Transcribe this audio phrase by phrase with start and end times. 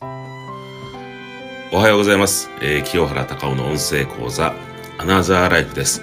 [0.00, 2.50] おはようございます。
[2.60, 4.54] えー清原隆夫の音声講座、
[4.98, 6.02] アナザーライフです。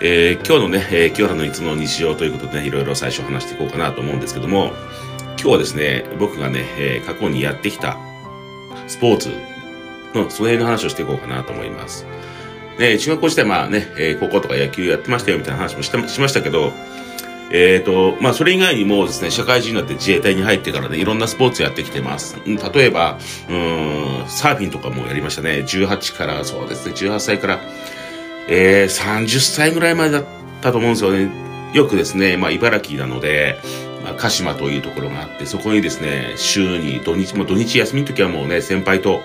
[0.00, 4.72] えー今日のね、えー清原のいつの日常ということでね、いろいろ最初話していこうかなと思うんですけども、
[5.36, 7.96] 今日はですね、僕がね、えー過去にやってきた
[8.88, 9.28] スポーツ
[10.14, 12.04] の、その辺の話をしていこうかなと思います。
[12.80, 16.72] ね、中学校時代、まあね、えー高校とか野球やってましたよみたいな話もしてしましたけど、
[17.50, 22.38] えーと、まあ、それ以外にもですね、社会人になって自衛隊に入ってからね、いろんなスポーツやってきてます。
[22.44, 25.64] 例えば、うん、サーフィンとかもやりましたね。
[25.66, 27.60] 18から、そうですね、18歳から、
[28.48, 30.24] えー、30歳ぐらいまでだっ
[30.60, 31.30] たと思うんですよね。
[31.72, 33.58] よくですね、まあ、茨城なので、
[34.04, 39.22] まあ、鹿島というところがあって、そこにですね、週に土日も土日休みの時はもうね、先輩と、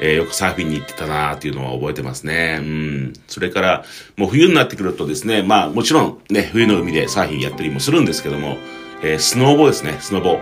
[0.00, 2.58] えーよくサーフィンに行ってたなーっていうのは覚えてますね。
[2.60, 3.12] うん。
[3.28, 3.84] それから、
[4.16, 8.56] もう冬になってくるとですね、まあもちろんね、冬の海でサーフィンやったりもするんですけども、
[9.02, 10.40] えースノーボーですね、スノーボー。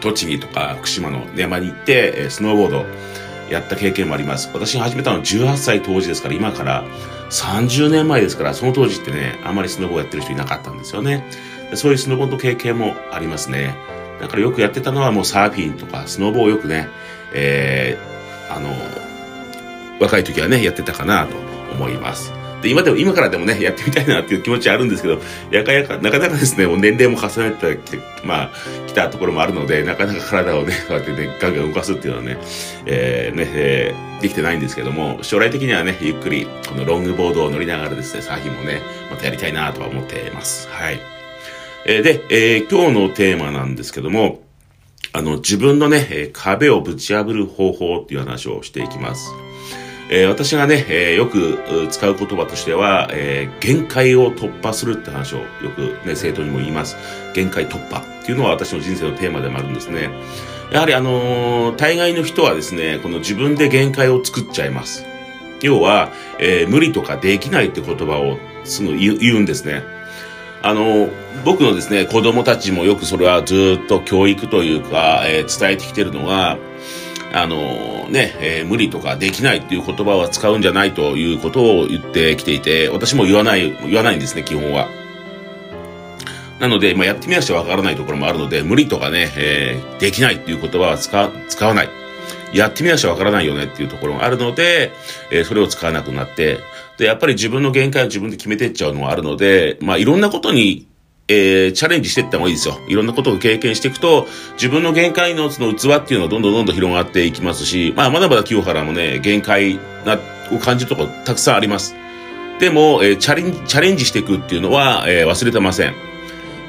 [0.00, 2.84] 栃木とか福島の山に行って、えースノーボード
[3.50, 4.50] やった経験もあります。
[4.52, 6.84] 私が始めたの18歳当時ですから、今から
[7.30, 11.24] 30年前ですから、その当時ってね、あまりスノボやってる人いなかったんですよね。
[11.74, 13.74] そういうスノボの経験もありますね。
[14.20, 16.88] だからよくやってたのはもうサーフィンとかスノボをよくね、
[17.32, 18.11] えー
[18.56, 18.70] あの、
[20.00, 21.36] 若い時はね、やってたかなと
[21.72, 22.32] 思います。
[22.62, 28.50] で、今でも、今からでもね、やってみたいなっていう気持ちはあるんですけど、やかやか、なかなかですね、もう年齢も重ねてき、まあ、
[28.86, 32.38] 来たところもあるので、なかなか体をね、 こうやってね、ガンガン動かすっていうのはね、
[32.86, 38.80] えーね、えーできてないんですけども、将来的にはね、ゆっくり、このロングボードを乗りながらですね、サーフィンもね、
[39.10, 40.68] またやりたいなとは思っています。
[40.70, 41.00] はい。
[41.86, 44.42] えーで、えー今日のテーマなんですけども、
[45.14, 49.30] あの、自分のね、壁をぶち破る方法っていう話をしていきます。
[50.10, 51.58] えー私がね、えーよく
[51.90, 56.96] 使う言葉としては、えー限界を突破するって話をよくね、生徒にも言います。
[57.34, 60.10] 限界突破っていうのは私の人生のテーマでもあるんですね。
[60.70, 65.04] やはりあのー大概の人はですね、この自分で限界を作っちゃいます。
[65.62, 69.82] 要は、え無理とかできないって言葉をすぐ言うんですね。
[70.62, 71.08] あの、
[71.44, 76.56] 僕のですね、子供たちもよくそれはずっと教育というか、えー伝えてきてるのが、
[77.34, 84.88] あのね、えー無理とかできないっていう言葉は使うんじゃないということを言ってきていて、私も言わない、言わないんですね、基本は。
[86.60, 91.16] なので、まあ、やってみなしゃわからないところもあるので、無理とかね、えーできないっていう言葉は使
[91.66, 92.01] わない。
[92.52, 94.92] やってみなしゃわからないよねっていうところがあるので、
[95.30, 96.58] えーそれを使わなくなって、
[96.98, 100.86] で、やっぱり自分の限界を自分で決めていっちゃうのはあるので、まあ、いろんなことに、
[101.28, 102.78] えーチャレンジしていった方がいいですよ。
[102.88, 110.18] いろんなことを経験していくと、自分の限界のその器っていうのはどんどんどんどん広がっていきますし、まあ、まだまだ清原もね、限界な、
[110.52, 111.94] を感じるとこたくさんあります。
[112.60, 115.94] でも、えーチャレンジ、チャレンジしていくっていうのは、えー忘れてません。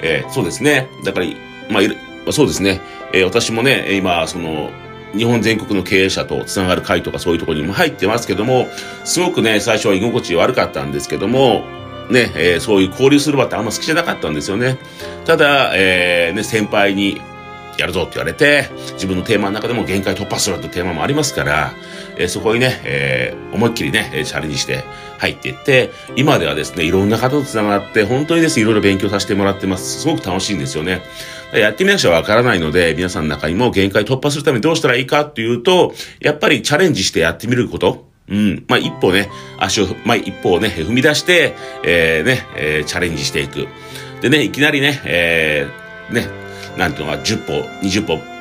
[0.01, 0.87] えーそうですね。
[1.03, 1.25] だから、
[1.69, 2.79] ま、いるまそうですね。
[3.13, 4.71] えー私もね、今、その、
[5.15, 8.67] 日本全国の経営者とつながる会とかそういうところにも入ってますけども、
[9.03, 11.65] すごくね、最初は居心地悪かったんですけども、
[12.09, 14.77] ね、えーそういう交流する場ってあんま好きじゃなかったんですよね。
[15.25, 17.21] ただ、えーね、先輩に、
[17.75, 21.73] やるぞって言われて、自分のテーマの中でも限界突破するってテーマもありますから、
[22.17, 24.83] えーそこにね、えー思いっきりね、チャレンジして
[25.23, 30.01] 入っていって、今ではですね、いろんな方と繋がって、本当にですね、いろいろ勉強させてもらってます。
[30.01, 31.01] すごく楽しいんですよね。
[31.53, 38.07] やってみなくちゃわからないので、皆さんの中にも限界突破するためにどうしたらいいかっていうと、やっぱりチャレンジしてやってみること。
[38.29, 38.65] うん。
[38.67, 39.29] まあ、一歩ね、
[39.59, 43.67] 足を、まあ、一歩をね、踏み出して、えーね、えーチャレンジしていく。
[44.21, 46.27] でね、いきなりね、えーね、
[46.77, 48.32] なんていうのか、10歩、20歩、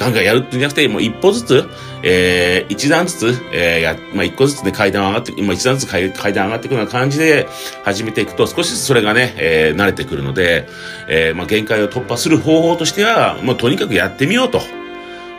[0.00, 1.68] ガンガンやるってじゃなくて、もう一歩ずつ、
[2.02, 7.46] えー、一段ずつ、えー、や、まあ、一個ずつね、階段上がって、今一段ずつ階段上がっていくような感じで
[7.84, 10.66] 始めていくと、少しずつそれがね、えー、慣れてくるので、
[11.06, 14.62] えー、まあ、限界を突破する方法としては、もうとにかくやってみようと。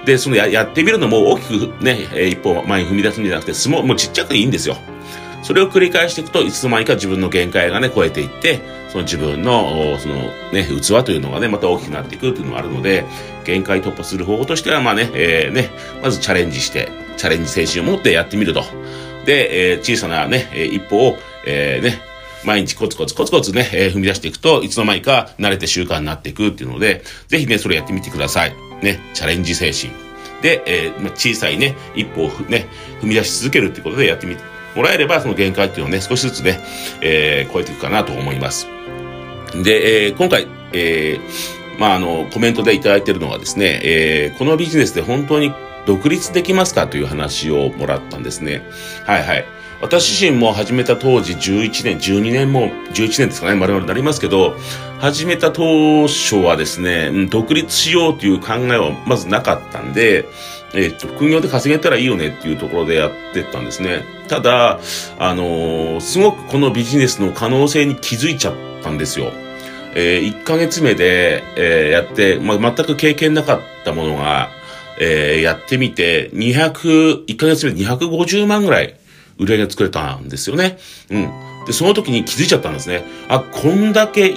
[0.05, 4.77] で、そのや、やってみるのも大きくね、えー一歩前に踏み出すんじゃなくて、相撲、もうちっちゃくていいんですよ。
[5.41, 8.61] それを繰り返していくと、いつの間にか自分の限界がね、超えていって、
[8.91, 10.15] その自分の、その
[10.51, 13.05] ね、器というのがね、また大きくなっていくっていうのがあるので、
[13.45, 15.69] 限界突破する方法としては、まあね、えーね、
[16.03, 18.63] まずチャレンジして、チャレンジ精神を持ってやってみると。
[19.25, 22.01] で、えー小さなね、えー一歩を、えーね、
[22.43, 28.55] 毎日コツコツコツコツね、えー踏み出していくと、いつの間にか慣れて習慣になっていくっていうので、ぜひね、それやってみてください。
[28.81, 29.93] ね、チャレンジ精神。
[30.41, 32.67] で、えーまあ小さいね、一歩をね、
[33.01, 36.59] 踏み出し続けるっていうことでやってみてもらえれば、その限界っていうのをね、少しずつね、
[37.01, 38.67] えー超えていくかなと思います。
[39.63, 45.51] で、えー今回、えーまあ、あの、コメントでいただいているのがですね、えーこのビジネスで本当に
[45.85, 48.61] 独立できますかという話をもらったんですね。
[49.05, 49.45] はいはい。
[49.81, 54.55] 私自身も始めた当時11年、12年も、11年ですかね、丸々なりますけど、
[54.99, 60.25] 始めた当初はですね、独立しようという考えはまずなかったんで、
[60.73, 64.03] えっと、副業で稼げたらいいよねっていうところでやってったんですね。
[64.27, 64.79] ただ、
[65.19, 69.31] あの、すごくこのビジネスの可能性に気づいちゃったんですよ。
[69.93, 74.49] えー、1ヶ月目で、えー、やって、まあ、全く経験なかったものが、
[74.99, 78.95] えー、やってみて、200、1ヶ月目で250万ぐらい
[79.37, 80.77] 売り上げ作れたんですよね。
[81.09, 81.29] うん。
[81.65, 83.03] で、その時に気づいちゃったんですね。
[83.27, 84.33] あ、こんだけ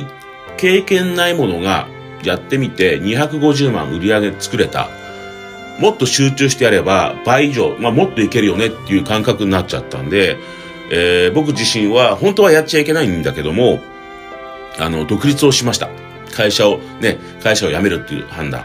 [0.57, 1.89] 経験ないものが
[2.25, 4.89] やってみて250万売り上げ作れた。
[5.79, 10.39] もっと集中してやれば倍以上、まあ、もっといけるよねっていう感覚になっちゃったんで、
[10.91, 13.81] えー、僕自身は本当はやっちゃいけないんだけども、
[14.79, 15.89] あの、独立をしました。
[16.33, 18.65] 会社を、ね、会社を辞めるっていう判断。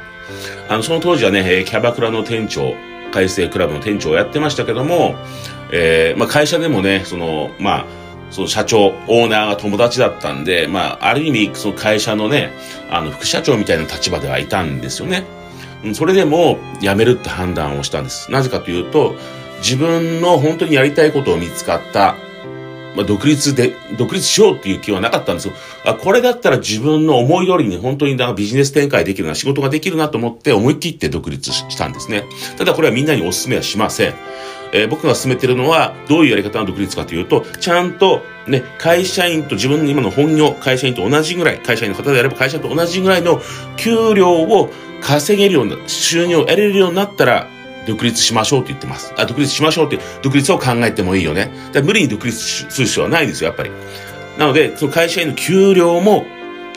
[0.67, 2.73] あの、その当時はね、キャバクラの店長、
[3.11, 5.15] 改正クラブの店長をやってましたけども、
[5.71, 7.85] えー、まあ会社でもね、その、まあ、
[8.31, 12.51] その社長、オーナーが友達だったんで、まあ、ある意味、その会社のね、
[12.91, 15.23] あの、副社長みたいな立場ではいたんですよね。
[15.93, 18.31] それでも、辞めるって判断をしたんです。
[18.31, 19.15] なぜかというと、
[19.59, 22.15] 自分の本当にやりたいことを見つかった、
[22.95, 25.53] まあ、独立で、独立しようっていう気はなかったんですよ。
[25.85, 32.23] あ、これだったら自分の思い通りに本当にビジネス展開できるな、仕事ができるなと思って思い切って独立したんですね。
[32.57, 34.13] ただこれはみんなにお勧めはしません。
[34.71, 43.41] えー、僕が進めてるのは、どういうやり方の独立かというと、ちゃんと、ね、会社員と自分の今の本業、会社員と同じぐらい、会社員の方であれば会社員と同じぐらいの
[43.77, 47.47] 給料を稼げるような、収入を得れるようになったら、
[47.87, 49.13] 独立しましょうって言ってます。
[49.17, 51.51] あ、独立しましょうって、独立を考えてもいいよね。
[51.71, 53.71] だ無理に独立する必要はないですよ、やっぱり。
[54.37, 56.25] なので、その会社員の給料も、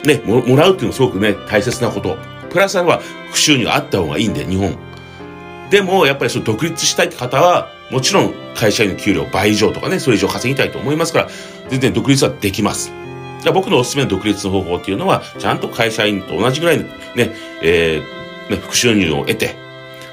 [0.05, 2.17] ね、ももらうっていうのはすごくね、大切なこと。
[2.49, 4.75] プラスアルファ、副収入あった方がいいんで、日本。
[5.69, 11.29] でも、やっぱりその独立したいって方は、もちろん会社員の給料倍以上とかね、それ以上稼ぎたいと思いますから、
[11.69, 12.91] 全然独立はできます。
[13.53, 16.83] 僕のおすすめの独立の方法っていうのは、ちゃんと会社員と同じぐらいの
[17.15, 19.55] ね、えー、ね、副収入を得て、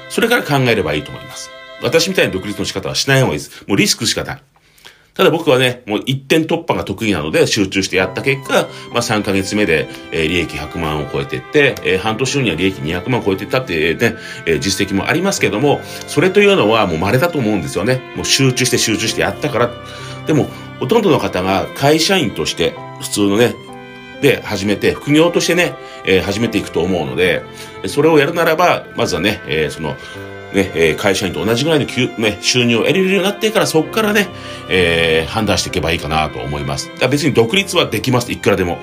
[0.09, 1.49] それから考えればいいと思います。
[1.81, 3.65] 私みたいな独立の仕方はしない方がいいです。
[3.67, 4.43] もうリスクしかない。
[5.13, 14.15] ただ僕はね、もう一点突破が得意なので集中してやった結果、まあ3ヶ月目で、えー、利益100万を超えていって、えー、半年後には利益200万を超えていったっていうね、
[14.45, 18.01] えー、実績もありますけども、それというのはもう稀だと思うんですよね。
[18.15, 19.71] もう集中して集中してやったから。
[20.25, 23.55] でも、ほとんどの方が会社員として、普通のね、
[24.21, 25.75] で始めて、副業としてね、
[26.05, 27.43] えー、始めていくと思うので、
[27.87, 29.95] それをやるならば、まずはね、えー、その、
[30.53, 31.85] ね、えー、会社員と同じぐらいの
[32.17, 34.27] ね、収入を得れるようになってから、そこからね、
[34.69, 36.91] えー、判断していけばいいかなと思います。
[36.99, 38.31] だ別に独立はできます。
[38.31, 38.77] いくらでも。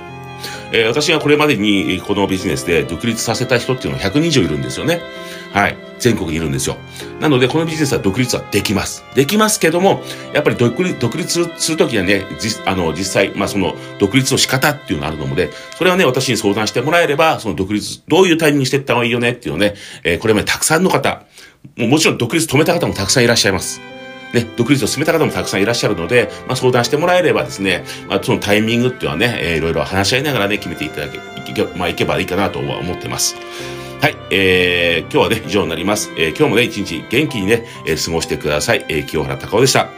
[0.72, 5.00] えー、私がこれまでにこのビジネスで独立させた人っていうのは100いるんですよね。
[5.52, 5.76] はい。
[5.98, 6.76] 全国にいるんですよ。
[7.20, 9.04] なので、このビジネスは独立はできます。
[9.14, 10.02] できますけども、
[10.32, 19.74] やっぱり独立、独立するときはね、実、あの、実際、まあ、その、独立の仕方っていうのがあるので、それはね、私に相談してもらえれば、その独立、どういうタイミングしていった方がいいよねっていうのね、
[20.04, 21.24] えー、これまでたくさんの方、
[21.76, 23.80] ももちろん独立止めた方もたくさんいらっしゃいます。
[24.32, 31.18] ね、独立を進めた方もたくさんいらっしゃるので、まあ、相談してもらえればですね、まあ、そのタイミングっていうのはね、えー、いろいろ話し合いながらね、決めていただけ、
[31.50, 33.36] いけまあ、いけばいいかなとは思ってます。
[34.00, 36.12] はい、えー、今日はね、以上になります。
[36.16, 38.86] えー、今日もね、一日元気にね、えー、過ごしてください。
[38.88, 39.88] えー、清原隆夫でした。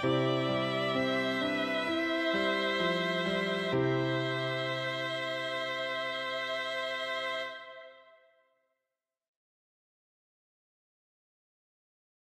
[0.00, 0.37] Música